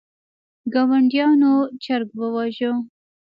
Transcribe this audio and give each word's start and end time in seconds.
ګاونډیانو 0.73 1.53
چرګ 1.83 2.09
وواژه. 2.19 2.71